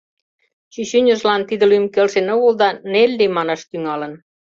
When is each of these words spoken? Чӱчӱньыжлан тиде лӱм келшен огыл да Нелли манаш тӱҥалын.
Чӱчӱньыжлан 0.71 1.41
тиде 1.47 1.65
лӱм 1.71 1.85
келшен 1.93 2.27
огыл 2.35 2.53
да 2.61 2.69
Нелли 2.91 3.27
манаш 3.37 3.61
тӱҥалын. 3.69 4.13